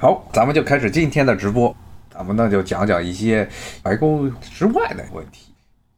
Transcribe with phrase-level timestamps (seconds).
[0.00, 1.76] 好，咱们就开始今天的直播。
[2.10, 3.46] 咱们呢就讲讲一些
[3.82, 5.52] 白宫之外的问题，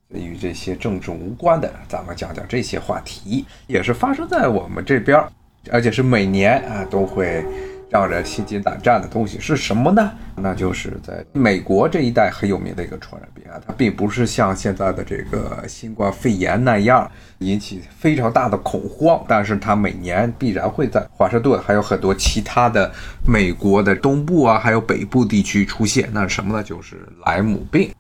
[0.08, 5.24] 与这些政治无关的，咱们讲讲这些话题，也是发生在我们这边，
[5.70, 7.44] 而且是每年啊都会。
[7.92, 10.10] 让人心惊胆战的东西是什么呢？
[10.34, 17.08] 那就是在美国这一带很有名的一个传染病啊，它并不是像现在的这个新冠肺炎那样
[17.40, 22.90] 引起非常大的恐慌，但是它每年必然会在华盛顿还有很多其他的
[23.26, 26.08] 美国的东部啊，还有北部地区出现。
[26.14, 26.62] 那是什么呢？
[26.62, 27.90] 就是莱姆病。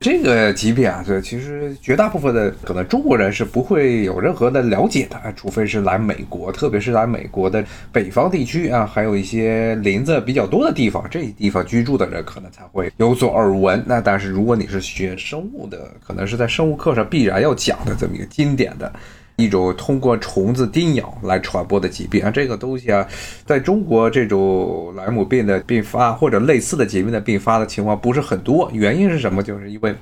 [0.00, 13.84] 这个级别啊，这其实绝大部分的可能中国人是不会有任何的了解的，除非是来美国，特别是来美国的北方地区啊，还有一些林子比较多的地方，这些地方居住的人可能才会有所耳闻。
[13.86, 18.90] 那但是如果你是学生物的，可能是在生物课上必然要讲的这么一个经典的。
[19.40, 23.06] 一种通过虫子叮咬来传播的疾病啊，这个东西啊，
[23.46, 28.70] 在中国这种莱姆病的并发或者类似的疾病的并发的情况不是很多。
[28.72, 29.42] 原因是什么？
[29.42, 29.94] 就是因为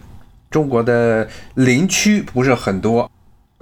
[0.50, 3.10] 中国的林区不是很多，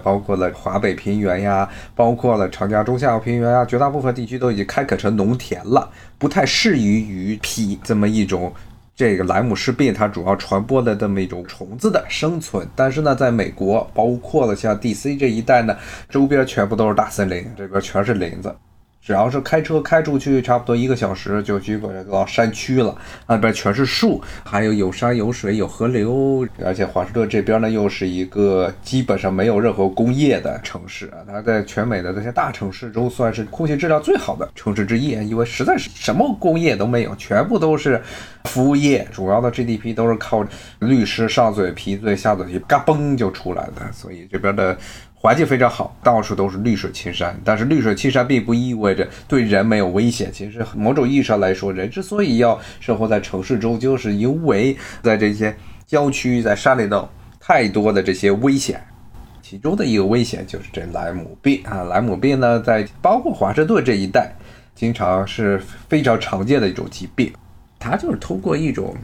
[0.03, 8.51] 包括了华北平原呀，包括了长江中下游平原呀，绝大部分地区都已经开垦成农田了，不太适宜于匹这么一种。
[8.97, 15.15] 这个莱姆氏病，它主要传播的这么一种虫子的生存，但是呢，在美国，包括了像 D.C.
[15.15, 15.77] 这一带呢，
[16.09, 18.51] 周边全部都是大森林，这边全是林子。
[19.07, 22.93] 只要是开车开出去，差不多一个小时就基本到山区了，
[23.25, 38.01] 那边全是树，还有有山有水有河流，而且华盛顿这边呢又是一个基本上没有任何工业的城市啊，它在全美的这些大城市中算是空气质量最好的城市之一，因为实在是什么工业都没有，全部都是
[38.43, 40.45] 服务业，主要的 GDP 都是靠
[40.79, 44.77] 律师上嘴皮子下嘴皮，嘎嘣就出来的，所以这边的。
[45.27, 47.37] 环境非常好，到处都是绿水青山。
[47.43, 50.31] 但是绿水青山并不意味着对人没有危险。
[50.31, 55.53] 其实某种意义上来说，人之所以要生活在城市中，就是因为在这些
[55.85, 57.09] 郊区、在山里头
[57.41, 58.81] 太多的这些危险。
[59.41, 64.33] 其中的一个危险就是这莱姆病啊，莱姆病呢，在包括华盛顿这一带，
[64.73, 67.33] 经常是非常常见的一种疾病。
[67.77, 68.95] 它就是通过一种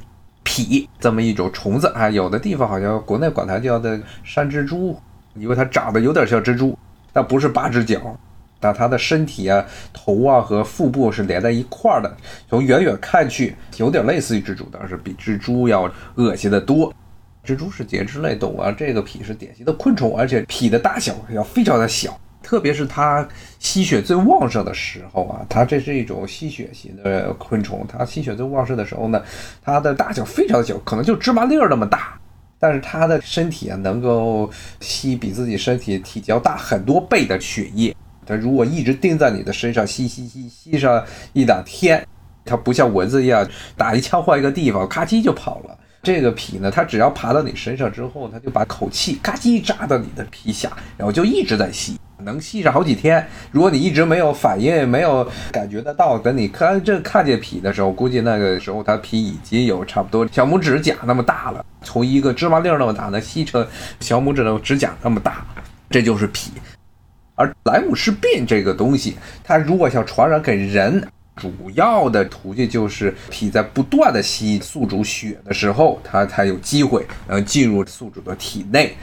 [0.45, 4.97] 蜱这么一种虫子啊，有的地方好像国内管它叫的山蜘蛛。
[5.35, 6.77] 因为它长得有点像蜘蛛，
[7.11, 8.17] 但不是八只脚，
[8.59, 12.15] 但它的身体啊、头啊和腹部是连在一块儿的。
[12.49, 16.93] 从远远看去，有点类似于蜘蛛，但是比蜘蛛要恶心的多。
[17.45, 23.27] 蜘蛛是节肢类动物啊，这个蜱是典型的昆虫，而且蜱的大小要非常的小，特别是它
[23.59, 29.21] 吸血最旺盛的时候啊，它这是一种吸血型的昆虫，它吸血最旺盛的时候呢，
[29.61, 32.17] 它的大小非常小，可能就芝麻粒儿那么大。
[32.63, 37.93] 但是它的身体啊，能够吸比自己身体体积要大很多倍的血液。
[38.25, 41.03] 它如果一直盯在你的身上吸吸吸吸上
[41.33, 42.07] 一两天，
[42.45, 45.77] 它不像蚊子一样打一枪换一个地方，咔叽就跑了。
[46.03, 51.99] 这个皮呢，它只要爬到你身上之后，它就把口气咔叽扎到你的皮下，然后就一直在吸。
[52.23, 53.25] 能吸上好几天。
[53.51, 63.65] 如果你一直没有反应，没有感觉得到，等你看这看见皮的时候，估计那个时候它皮已经有差不多小拇指甲那么大了，从一个芝麻粒那么大，能吸成
[63.99, 65.45] 小拇指的指甲那么大，
[65.89, 66.51] 这就是皮。
[67.35, 71.03] 而莱姆氏病这个东西，它如果想传染给人，
[71.35, 78.95] 主要的途径就是脾在不断的吸宿主血的时候，它才有机会能进入宿主的体内。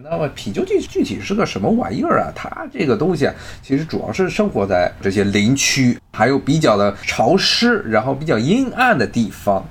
[0.00, 2.30] 那么皮究竟具体是个什么玩意儿啊？
[2.32, 9.66] 它这个东西啊，其实主要是生活在这些林区，还有比较的潮湿，然后比较阴暗的地方。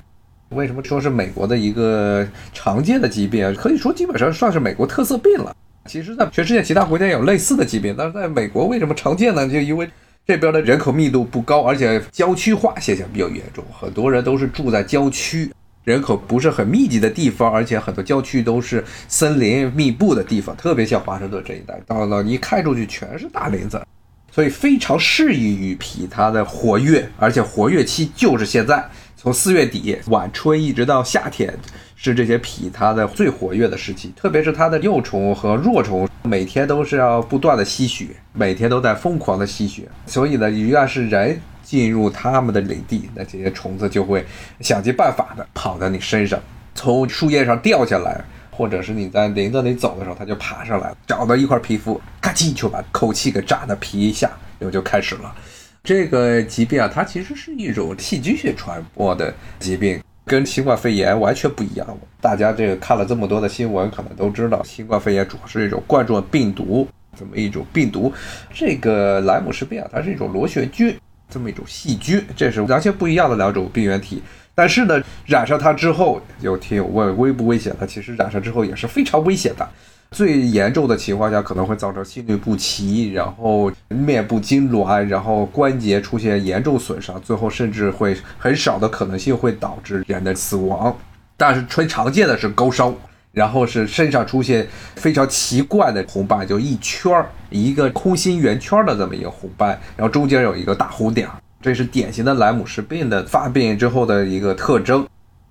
[0.50, 3.56] 为什么说是美国的一个常见的疾病？
[3.56, 5.56] 可以说基本上算是美国特色病了。
[5.86, 9.48] 其实，在全世界其他国家也有类似的疾病，但是在美国为什么常见呢？
[9.48, 9.90] 就因为
[10.26, 15.50] 这边的人口密度不高，而且郊区化现象比较严重，很多人都是住在郊区。
[15.88, 23.81] 人口不是很密集的地方，而且很多郊区都是森林密布的地方，特别像华盛顿这一带，到了一看出去全是大林子，
[24.30, 31.58] 所以非常适宜于皮它的活跃，而且活跃期就是现在，从四月底晚春一直到夏天，
[31.96, 41.40] 是这些皮它的最活跃的时期，特别是它的幼虫和弱虫，每天都是要不断的吸血，每天都在疯狂的吸血，所以呢，一旦是人。
[41.67, 44.25] 进入他们的领地，那这些虫子就会
[44.61, 46.40] 想尽办法的跑到你身上，
[46.73, 55.35] 从树叶上掉下来，或者是你在林子里走的时候，它就爬上来了，找到一块皮肤，咔叽就把口气给扎的皮一下，然后就开始了。
[55.84, 61.85] 这个疾病啊，它其实是一种细菌性传播的疾病，跟新冠肺炎完全不一样。
[62.22, 66.87] 大家这个看了这么多的新闻，可能都知道，新冠肺炎主要是一种冠状病毒，
[67.20, 68.13] 这么一种病毒。
[68.53, 70.97] 这个莱姆氏病啊，它是一种螺旋菌。
[71.29, 74.22] 这么一种细菌，这是完全不一样的两种病原体。
[74.56, 77.85] 但是呢，染上它之后，有听友问危不危险它？
[77.85, 79.68] 其实染上之后也是非常危险的。
[80.09, 90.97] 最严重的情况下，可能会造成心律不齐，然后面部痉挛，然后关节出现严重损伤，最后甚至会很少的可能性会导致人的死亡。
[91.35, 92.94] 但是最常见的是高烧，
[93.37, 105.05] 然后是身上出现非常奇怪的红斑，就一圈儿一个空心圆圈的这么一个红斑，然后中间有一个大红点儿，这是典型的莱姆氏病的发病之后的一个特征。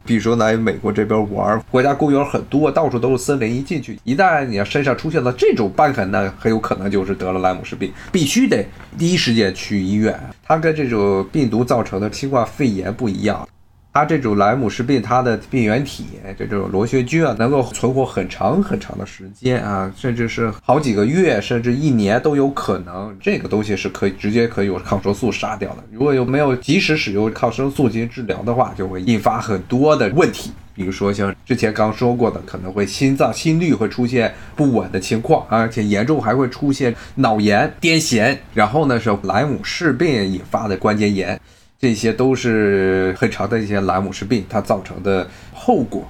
[0.04, 8.66] 比如说来美国这边玩，国家公园很多，到处都是森林，一进去，一旦你要身上出现了这种斑痕呢，很有可能就是得了莱姆氏病，必须得
[8.98, 10.18] 第一时间去医院。
[10.42, 13.48] 它跟这种病毒造成的新冠肺炎不一样。
[13.96, 16.04] 它这种莱姆氏病，它的病原体
[16.36, 23.16] 这种螺旋菌啊，能够存活很长很长的时间啊，甚至是好几个月，甚至一年都有可能。
[23.18, 25.78] 这个东西是可以直接可以用抗生素杀掉的。
[25.90, 41.40] 如果有没有及时使用抗生素进行治疗的话，就会引发很多的问题，比如说像之前刚说过的，可能会心脏心率会出现不稳的情况，而且严重还会出现脑炎、癫痫，然后呢是莱姆氏病引发的关节炎。
[41.78, 46.08] 这些都是很长的一些莱姆氏病它造成的后果。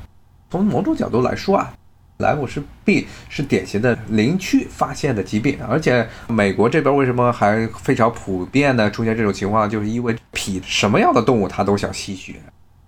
[0.51, 1.75] 从某种角度来说啊，
[2.19, 12.37] 莱姆氏病是典型的林区发现的疾病，而且美国这边为什么还非常普遍的出现这种情况，就是因为痞什么样的动物它都想吸血，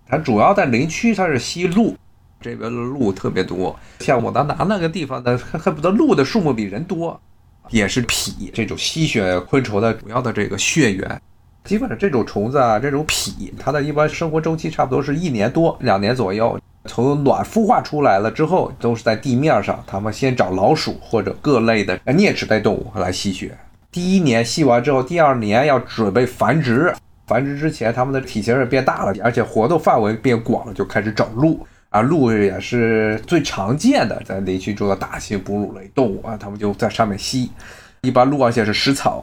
[0.07, 1.97] 它主要在林区它是吸鹿，
[2.41, 7.21] 这边的鹿特别多，像我当拿那个地方的恨不得鹿的数目比人多，
[7.71, 11.21] 也是痞这种吸血昆虫的主要的这个血源。
[11.69, 16.59] 基本上这种虫子啊，这种蜱，它的一般生活周期差不多是一年多两年左右。
[16.87, 23.55] 从卵孵化出来了之后，都是在地面上，它们先找老鼠或者各类的啮齿类动物来吸血。
[23.93, 26.91] 第一年吸完之后，第二年要准备繁殖。
[27.27, 31.61] 繁殖之前，它们的体型也变大了，而且活动范围变广了，就开始找鹿
[31.91, 32.01] 啊。
[32.01, 37.51] 鹿也是最常见的在林区中的大型哺乳类动物啊，它们就在上面吸。
[38.01, 39.23] 一般鹿而且是食草。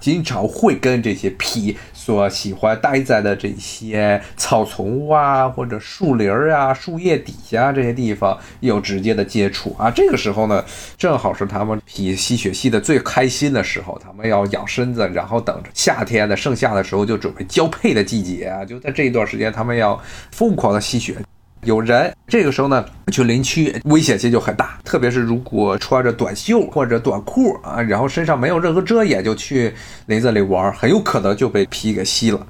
[0.00, 9.90] 经常会跟这些皮所喜欢待在的这些草丛啊，或者树林儿啊、树叶底下这些地方有直接的接触啊。
[9.90, 10.62] 这个时候呢，
[10.98, 18.64] 正好是他们皮吸血吸的最开心的时候，他们要养身子，然后等着夏天的盛夏的时候就准备交配的季节啊。
[18.64, 19.98] 就在这一段时间，他们要
[20.32, 21.16] 疯狂的吸血。
[21.64, 29.74] 有人这个时候呢，去林区危险性就很大，特别是如果穿着短袖或者短裤啊，然后身上没有任何遮掩就去
[30.06, 32.46] 林子里玩，很有可能就被皮给吸了。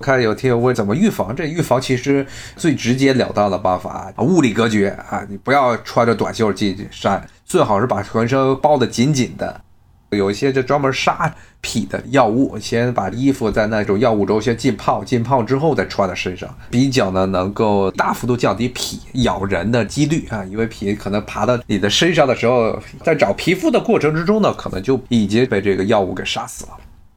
[0.00, 9.60] 看有听友问怎么预防，这预防其实最直截了当的办法啊，物理隔绝啊，你不要穿着短袖进山，最好是把浑身包得紧紧的。
[10.14, 26.72] 有一些就专门杀痞的药物，先把衣服在那种药物中先浸泡，浸泡之后再穿在身上，比较呢能够大幅度降低痞咬人的几率啊，因为痞可能爬到你的身上的时候，在找皮肤的过程之中呢，可能就已经被这个药物给杀死了。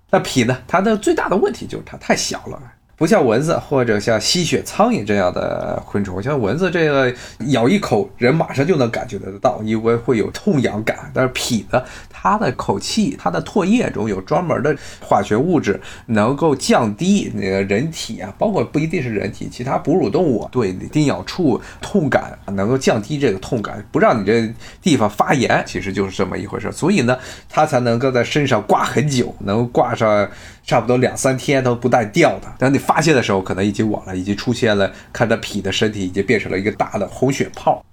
[0.09, 2.61] 那痞呢，它的最大的问题就是它太小了。
[2.97, 7.13] 不像蚊子或者像吸血苍蝇这样的昆虫，像蚊子这个
[7.49, 11.11] 咬一口，人马上就能感觉得到，因为会有痛痒感。
[11.13, 11.79] 但是痞子，
[12.09, 24.51] 它的口气、它的唾液中有专门的化学物质，能够降低那个人体啊，包括不一定是人体，其他哺乳动物对叮咬处痛感，能够降低这个痛感，不让你这
[24.81, 26.71] 地方发炎，其实就是这么一回事。
[26.71, 27.15] 所以呢，
[27.47, 30.27] 它才能够在身上挂很久，能挂上。
[30.67, 37.83] 差不多两三天都不带掉的，等你发现的时候，可能已经晚了，已经出现了，看它皮的身体已经变成了一个大的红血泡。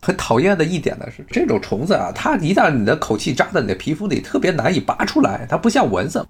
[0.00, 5.44] 很讨厌的一点呢是，这种虫子啊，它一旦你的口气扎在你的皮肤里，特别难以拔出来。
[5.50, 6.24] 它不像蚊子，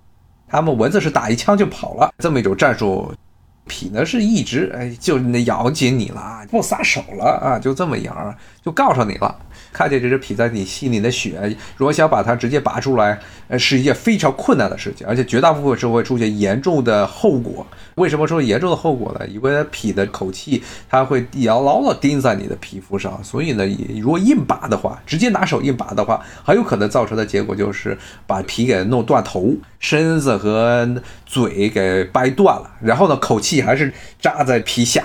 [0.48, 3.12] 它们蚊子是打一枪就跑了，这么一种战术。
[3.68, 9.34] 痞呢是一直哎，就咬紧你了，不撒手了啊，就这么样，就告上你了。
[9.72, 17.64] 看见这只皮在你心里的血，如果想把它直接拔出来，呃，是一件非常困难的事情，而且绝大部分时候会出现严重的后果。
[17.94, 19.24] 为什么说严重的后果呢？
[19.28, 23.64] 因为皮的口气它会牢牢的钉在你的皮肤上，所以呢，
[24.00, 35.04] 如果硬拔的话，直接拿手硬拔的话，很有可能造成的结果就是把皮给弄断头，身子和嘴给掰断了，然后呢，口气还是扎在皮下，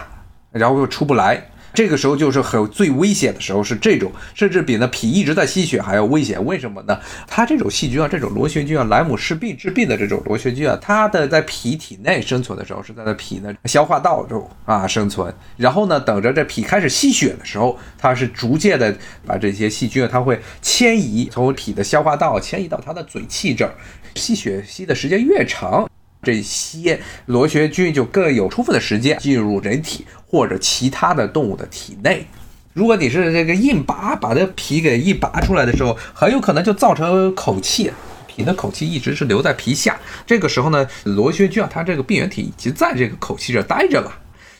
[0.51, 1.49] 然后又出不来。
[1.75, 6.43] 这个时候就是很最危险的时候，是这种，甚至比那脾一直在吸血还要危险。
[6.45, 6.97] 为什么呢？
[7.27, 23.73] 它这种细菌啊，这种螺旋菌啊，莱姆氏病致病的这种螺旋菌啊，它的在脾体内生存的时候是在那脾的消化道中啊生存，然后呢，等着这脾开始吸血的时候，它是逐渐的把这些细菌啊，它会迁移从脾的消化道迁移到它的嘴气这儿，
[24.15, 25.85] 吸血吸的时间越长。
[26.25, 32.25] 这些螺旋菌就更有充分的时间进入人体或者其他的动物的体内。
[32.73, 37.89] 如果你是这个硬拔，把这皮给一拔出来的时候，很有可能就造成口气。
[38.35, 44.11] 你的口气一直是留在皮下，这个时候呢，螺旋菌啊，它这个病原体已经在这个口气这待着了，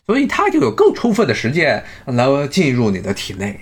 [0.06, 3.60] 所以它就有更充分的时间来进入你的体内。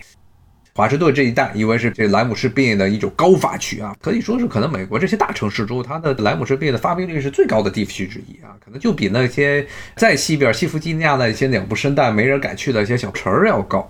[0.75, 13.88] 华盛顿这一带因为是这莱姆氏病的一种高发区啊，可以说是可能美国这些大城市中，它的莱姆氏病的发病率是最高的地区之一啊，可能就比那些在西边西弗吉尼亚的一些鸟不生蛋、没人敢去的一些小城儿要高。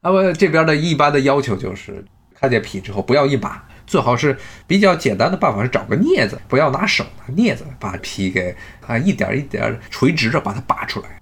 [0.00, 2.02] 那么这边的一般的要求就是
[2.40, 3.62] 看见皮之后不要一拔。
[3.86, 4.34] 最好是
[4.66, 11.20] 比较简单的办法是找个镊子，不要拿手拿，镊子把皮给啊一点一点垂直着把它拔出来。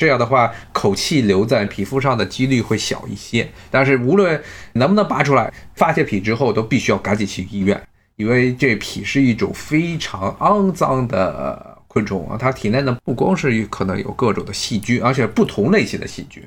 [0.00, 3.46] 这样的话，口气留在皮肤上的几率会小一些。
[3.70, 4.42] 但是无论
[4.72, 7.78] 能不能拔出来，发现皮之后都必须要赶紧去医院，
[8.16, 16.42] 因为这皮是一种非常肮脏的昆虫啊，它体内呢不光是可能有各种的细菌，而且不同类型的细菌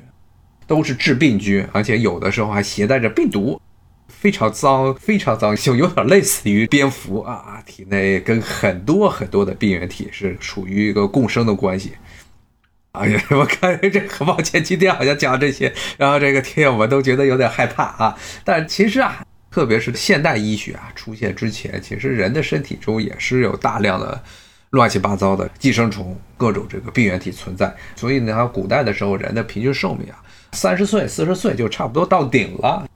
[0.66, 3.60] 都是致病菌，而且有的时候还携带着病毒。
[4.08, 11.92] 非常脏，非常脏，就有点类似于蝙蝠啊，体内跟很多很多的病原体是处于一个共生的关系。
[12.94, 18.16] 哎呀， 我看这很抱歉，今天好像讲这些，然后这个听友们都觉得有点害怕啊。
[18.44, 24.22] 但其实啊，特别是现代医学啊出现之前，其实人的身体中也是有大量的
[24.70, 27.74] 乱七八糟的寄生虫、各种这个病原体存在。
[27.96, 30.22] 所以呢，古代的时候人的平均寿命啊，
[30.52, 32.86] 三十岁、四十岁就差不多到顶了。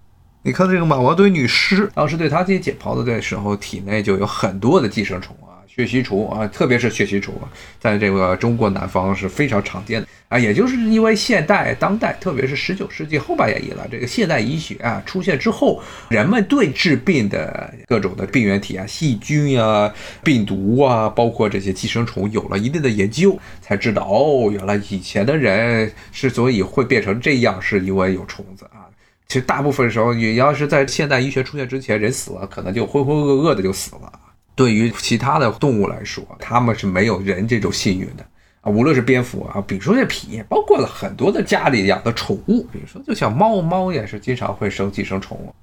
[0.43, 5.48] 你看这个马王堆女尸，当时对她进行解剖的的时候，体内就有很多的寄生虫啊，
[5.79, 7.33] 血吸虫啊，特别是血吸虫，
[7.79, 10.37] 在这个中国南方是非常常见的啊。
[10.37, 19.95] 也就是因为现代、当代，特别是十九世纪后半叶以来，这个现代医学啊出现之后，人们对治病的各种的病原体啊、细菌啊、
[20.25, 28.91] 病毒啊，包括这些寄生虫，有了一定的研究，才知道哦，原来以前的人之所以会变成这样，是因为有虫子啊。
[29.29, 34.18] 其实大部分时候，你要是在现代医学出现之前，人死了可能就浑浑噩噩的就死了。
[34.59, 38.27] 对于其他的动物来说，他们是没有人这种幸运的
[38.61, 38.69] 啊。
[38.69, 45.55] 无论是蝙蝠啊，比如说这皮，包括了很多的家里养的宠物，比如说就像猫，猫也是经常会生寄生虫。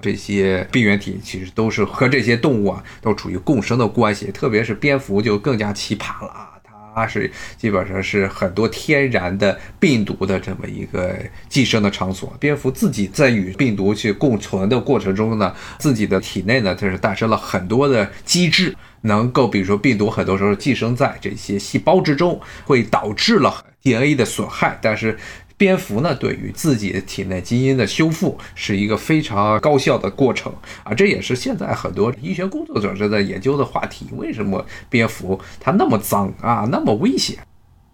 [0.00, 6.53] 这些病原体其实都是和这些动物啊都处于共生的关系，特别是蝙蝠就更加奇葩了啊。
[6.94, 11.16] 它是基本上是很多天然的病毒的这么一个
[11.48, 12.32] 寄生的场所。
[12.38, 25.18] 蝙蝠自己在与病毒去共存的过程中呢，自己的体内呢，它是诞生了很多的机制，能够比如说病毒很多时候寄生在这些细胞之中，会导致了 DNA 的损害，但是。
[25.64, 34.06] 蝙蝠呢，对于自己体内基因的修复是一个非常高效的过程啊，这也是现在很多医学工作者正在研究的话题。
[34.12, 37.38] 为什么蝙蝠它那么脏啊，那么危险，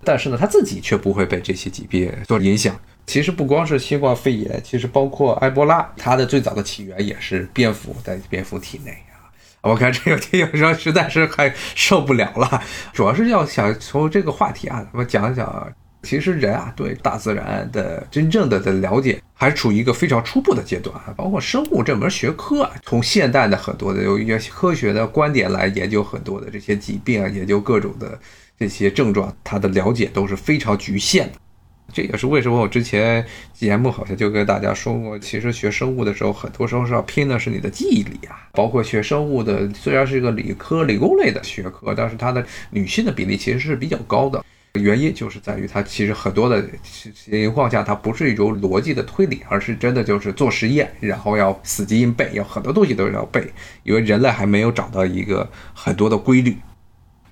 [0.03, 2.77] 但是呢，它自己却不会被这些疾病所影响？
[3.07, 9.31] 其实不光是新冠肺炎，其实包括埃博拉，它的最早的起源也是蝙蝠在蝙蝠体内啊。
[9.61, 12.61] 我看这个听友说实在是还受不了了，
[12.93, 15.73] 主要是要想从这个话题啊，我们讲讲。
[16.03, 21.13] 其实人啊，对大自然的真正的的了解，还处于一个非常初步的阶段啊。
[21.17, 28.19] 包括生物这门学科啊，从现代的很多的有一些科学的观点来研究很多的这些疾病啊，研究各种的
[28.59, 31.39] 这些症状，它的了解都是非常局限的。
[31.93, 38.49] 这也是为什么我之前节目好像就跟大家说过，其实学生物的时候，很多时候是要拼的是你的记忆力啊。
[38.53, 44.43] 包括学生物的，虽然是一个理科理工类的学科，但是它的女性的比例其实是比较高的。
[44.75, 53.45] 原因就是在于它其实很多的情况下，它不是一种逻辑的推理，而是真的就是做实验，然后要死记硬背，有很多东西都要背，
[53.83, 56.57] 因为人类还没有找到一个很多的规律。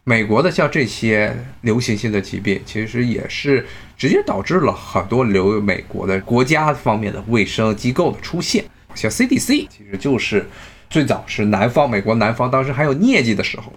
[0.03, 3.65] 美国的像这些流行性的疾病，其实也是
[3.97, 8.65] 直接导致了很多流美国的国家方面的卫生机构的出现，
[8.95, 10.45] 像 CDC，其实就是
[10.91, 13.73] 最早是南方美国南方当时还有疟疾的时候。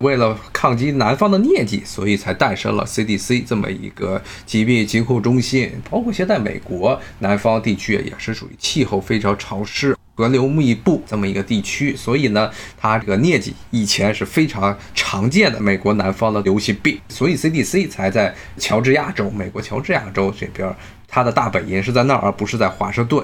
[0.00, 5.70] 为了抗击南方的疟疾，所以才诞生了 CDC 这么一个疾病疾控中心。
[5.90, 20.74] 包括现在美国南方地区也是属于气候非常潮湿、河流密布这么一个地区，所以呢，它这个疟疾以前是非常常见的美国南方的流行病，所以 CDC 才在乔治亚州，美国乔治亚州这边，
[21.06, 23.22] 它的大本营是在那儿，而不是在华盛顿。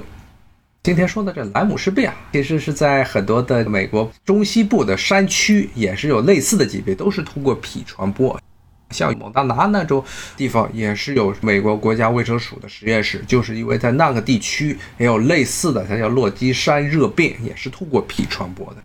[0.87, 8.41] 今天说的这莱姆氏病啊，其实是在很多的美国中西部的山区也是有类似的疾病，都是通过脾传播。
[8.91, 10.05] 像蒙大拿那种
[10.37, 18.77] 地方也是有美国国家卫生署的实验室，就是因为在那个地区也有类似的，它叫洛基山热病，也是通过脾传播的。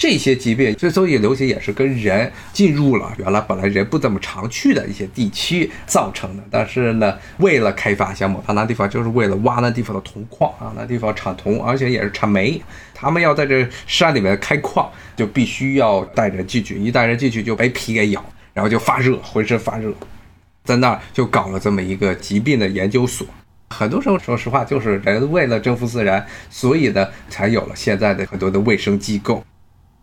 [0.00, 6.42] 这些疾病之所以流行，也是跟人进入了原来本来人不怎么常去的一些地区造成的。
[6.50, 12.58] 但是呢，为了开发项目，他那地方，就是为了挖那地方的铜矿啊，那地方产铜，而且也是产煤。
[12.94, 19.92] 他们要在这山里面开矿，就必须要带人进去，一带人进去就被皮给咬，然后就发热，浑身发热，
[20.64, 23.26] 在那儿就搞了这么一个疾病的研究所。
[23.68, 29.44] 很多时候，说实话，就是人为了征服自然，所以呢，才有了现在的很多的卫生机构。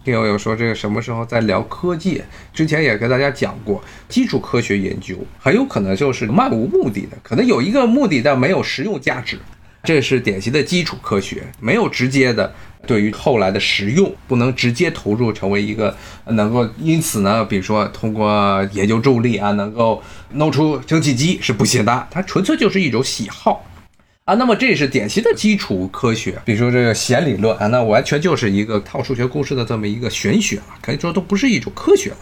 [0.08, 2.24] 听友有说这个什么时候在聊科技？
[2.54, 9.38] 之前也跟大家讲过，基础科学研究很有可能就是漫无目的的，可能有一个目的，但没有实用价值。
[9.84, 12.56] 这是典型的基础科学，没有直接的
[12.88, 15.94] 对于后来的实用，不能直接投入成为一个
[16.28, 16.66] 能够。
[16.80, 20.02] 因此呢，比如说通过研究重力啊，能够
[20.36, 23.62] 弄出蒸汽机是不行的，它纯粹就是一种喜好。
[24.28, 32.18] 啊，那么这是典型的基础科学，比如说这个弦理论啊，那完全就是一个套数学公式的这么一个玄学了，可以说都不是一种科学了，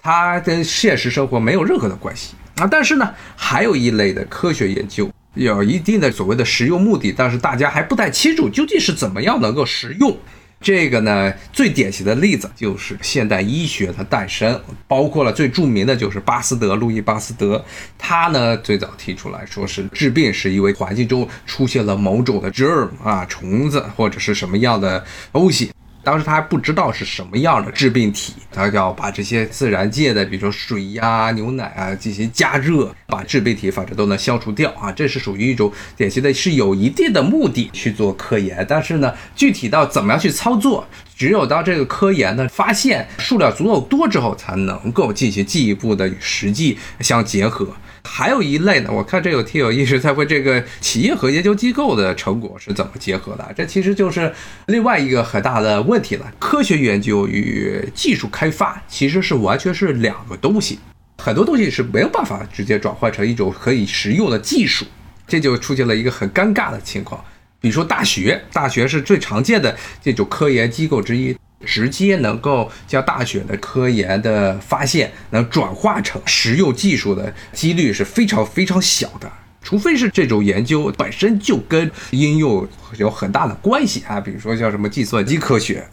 [0.00, 2.66] 它跟现实生活没有任何的关系啊。
[2.66, 10.18] 但是呢，还有一类的科学研究有一定的所谓的实用目的，但是大家还不太清楚究竟是怎么样能够实用。
[10.62, 17.62] 这个呢，最典型的例子就是现代医学的诞生，包括了最著名的就是巴斯德，路易巴斯德，
[17.98, 25.71] 他呢最早提出来说是治病是因为环境中出现了某种的 germ 啊，虫子或者是什么样的东西。
[26.04, 34.90] 当时他还不知道是什么样的致病体，他要把这些自然界的，比如说水呀、牛奶啊进行加热，把致病体反正都能消除掉啊。
[34.90, 40.84] 这是属于一种典型的，是有一定的目的去做科研，但是呢，具体到怎么样去操作，
[41.16, 47.68] 只有当这个科研的发现数量足够多之后，才能够进行进一步的与实际相结合。
[48.04, 54.32] 还有一类呢，我看这有听友一直在问这个企业和研究机构的成果是怎么结合的，这其实就是
[54.66, 56.32] 另外一个很大的问题了。
[56.38, 60.78] 科学研究与技术开发其实是完全是两个东西，
[61.18, 64.84] 很多东西是没有办法直接转换成一种可以实用的技术，
[65.26, 67.24] 这就出现了一个很尴尬的情况。
[67.60, 71.34] 比如说大学，大学是最常见的这种科研机构之一。
[71.64, 79.30] 直接能够将大学的科研的发现能转化成实用技术的几率是非常非常小的，
[79.62, 82.66] 除非是这种研究本身就跟应用
[82.98, 85.86] 有很大的关系啊，比如说像什么计算机科学。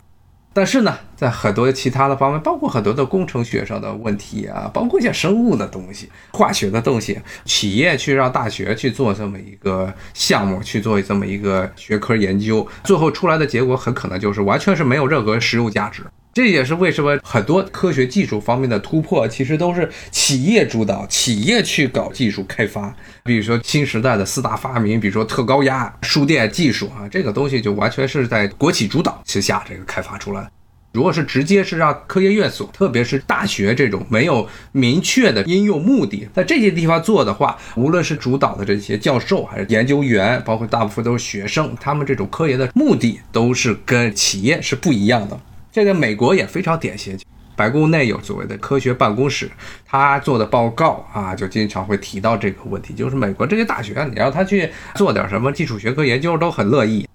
[0.51, 16.03] 但是呢，在很多其他的方面，包括很多的工程学上的问题啊，包括一些生物的东西、化学的东西，企业去让大学去做这么一个项目，去做这么一个学科研究，最后出来的结果很可能就是完全是没有任何实用价值。
[16.39, 22.95] 这也是为什么很多科学技术方面的突破，其实都是企业主导，企业去搞技术开发。
[23.25, 30.49] 比如说新时代的四大发明，比如说特高压输电技术啊，这个东西就完全是在国企主导之下这个开发出来。
[30.93, 45.37] 如果是直接是让科研院所，特别是大学这种没有明确的应用目的，在这些地方做的话，无论是主导的这些教授还是研究员，包括大部分都是学生，他们这种科研的目的都是跟企业是不一样的。
[45.71, 47.17] 这个美国也非常典型，
[47.55, 49.49] 白宫内有所谓的科学办公室，
[49.85, 57.07] 他做的报告啊，就经常会提到这个问题，就是美国这些大学，你让他去做点什么基础学科研究，都很乐意，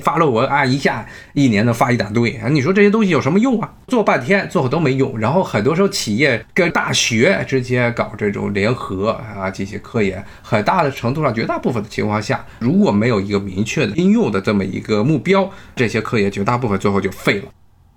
[0.00, 3.72] 发论文啊，一下一年能发一大堆啊，你说这些东西有什么用啊？
[3.86, 5.18] 做半天最后都没用。
[5.18, 17.44] 然后很多时候企业跟大学之间搞这种联合啊，进行科研，很大的程度上，绝大部分的情况下，如果没有一个明确的应用的这么一个目标，这些科研绝大部分最后就废了。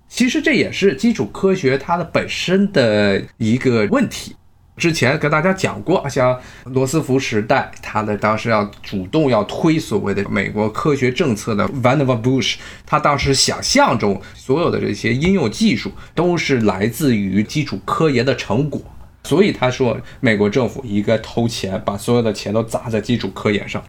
[0.08, 4.34] 其实这也是基础科学它的本身的一个问题。
[4.76, 18.78] 之前跟大家讲过，像罗斯福时代，他的当时要主动要推所谓的美国科学政策的 Vannevar Bush，他当时想象中所有的这些应用技术都是来自于基础科研的成果，
[19.24, 23.82] 所以他说美国政府应该投钱，把所有的钱都砸在基础科研上。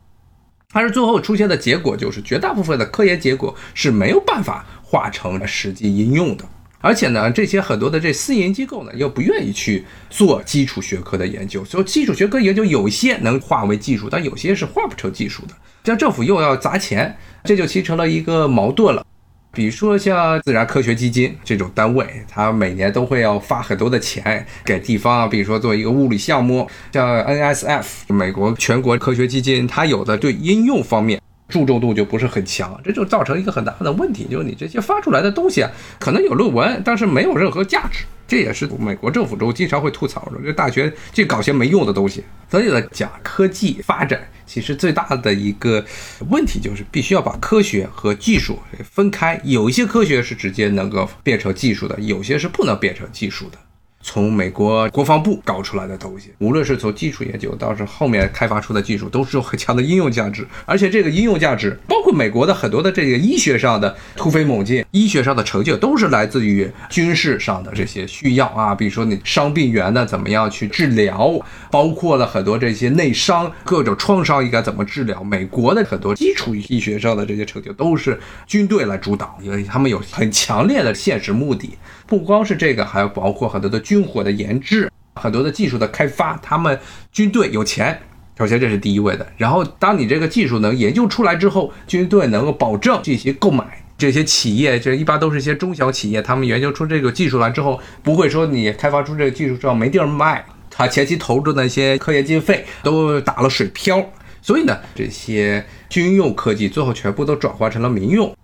[0.74, 4.66] 但是最后出现的结果就是，绝大部分的科研结果是没有办法。
[4.90, 6.46] 化成了实际应用的，
[6.80, 15.54] 而且呢，这些很多的这私营机构呢，又不愿意去做基础学科的研究，所以基础学科研究有些能化为技术，但有些是化不成技术的。
[15.84, 19.06] 像政府又要砸钱，这就形成了一个矛盾了。
[19.52, 31.22] 比如说像自然科学基金这种单位，它每年都会要发很多的钱给地方，比如说做一个物理项目，像 NSF 美国全国科学基金，它有的对应用方面。
[31.48, 38.04] 注重度就不是很强，这就造成一个很大的问题，就是你这些发出来的东西啊，可能有论文，但是没有任何价值。
[38.28, 42.22] 这也是美国政府中经常会吐槽的，这大学去搞些没用的东西。
[42.52, 45.84] 所以呢，讲科技发展其实最大的一个
[46.30, 49.40] 问题就是必须要把科学和技术分开。
[49.46, 53.58] 有一些科学是直接能够变成技术的，有些是不能变成技术的。
[54.02, 60.48] 从美国国防部搞出来的东西，无论是从基础研究到是后面开发出的技术，都是有很强的应用价值。
[60.66, 68.74] 而且这个应用价值，包括美国的很多的这个医学上的突飞猛进，医学上的成就，都是来自于军事上的这些需要啊。
[68.74, 71.38] 比如说你伤病员呢，怎么样去治疗，
[71.70, 75.22] 包括了很多这些内伤、各种创伤应该怎么治疗。
[75.24, 81.72] 美国的很多基础医学上的这些成就，都是军队来主导，因为他们有很强烈的现实目的。
[82.06, 86.36] 不光是这个，还有包括很多的军火的研制，很多的技术的开发。
[86.44, 86.78] 他们
[87.10, 87.98] 军队有钱，
[88.38, 89.26] 首先这是第一位的。
[89.38, 104.06] 然后，当你这个技术能研究出来之后，军队能够保证进行购买，这些企业，这一般都是一些中小企业，他们研究出这个技术来之后，不会说你开发出这个技术之后没地儿卖，他前期投入的那些科研经费都打了水漂。
[104.42, 108.36] 所以呢，这些军用科技最后全部都转化成了民用。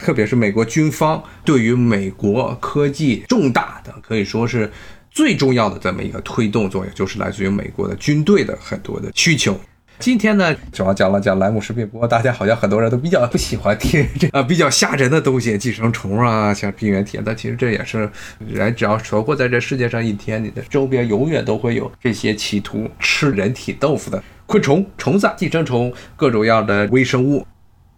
[0.00, 4.70] 特别是美国军方对于美国科技重大的可以说是
[5.10, 9.58] 最重要的这么一个推动作用，就是来自于美国的军队的很多的需求。
[9.98, 17.20] 今天呢，主要讲了讲莱姆氏病，不过大家好像很多人都比较不喜欢听这啊比较吓人的东西，寄生虫啊，像病原体。
[17.22, 18.08] 但其实这也是
[18.38, 27.46] 人只要存活在这世界上一天，你的周边永远都会有这些企图吃人体豆腐的昆虫、虫子、寄生虫、各种样的微生物。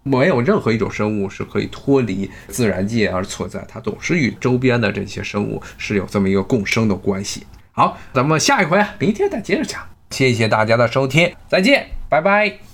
[0.02, 7.46] 没有任何一种生物是可以脱离自然界而存在，它总是与周边的这些生物是有这么一个共生的关系。
[7.72, 9.80] 好，咱们下一回啊明天再接着讲。
[10.10, 12.71] 谢谢大家的收听，再见，拜拜。